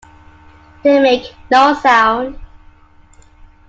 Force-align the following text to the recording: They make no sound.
They 0.81 0.99
make 0.99 1.31
no 1.51 1.75
sound. 1.75 2.39